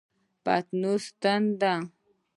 [0.43, 1.73] پینځوس سنټه